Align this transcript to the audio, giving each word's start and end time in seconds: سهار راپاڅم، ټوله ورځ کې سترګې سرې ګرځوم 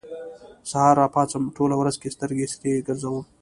سهار 0.69 0.93
راپاڅم، 1.01 1.43
ټوله 1.55 1.75
ورځ 1.77 1.95
کې 2.01 2.13
سترګې 2.15 2.45
سرې 2.53 2.71
ګرځوم 2.87 3.23